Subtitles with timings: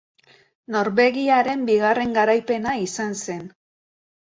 [0.75, 3.49] Norvegiaren bigarren garaipena izan zen.